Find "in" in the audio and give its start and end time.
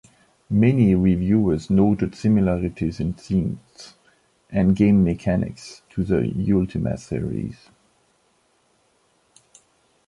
2.99-3.13